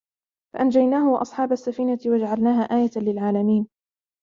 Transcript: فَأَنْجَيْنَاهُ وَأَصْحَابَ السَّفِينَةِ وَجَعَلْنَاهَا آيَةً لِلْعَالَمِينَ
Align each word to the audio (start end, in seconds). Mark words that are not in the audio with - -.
فَأَنْجَيْنَاهُ 0.53 1.09
وَأَصْحَابَ 1.09 1.51
السَّفِينَةِ 1.51 1.99
وَجَعَلْنَاهَا 2.05 2.61
آيَةً 2.63 2.91
لِلْعَالَمِينَ 2.99 3.67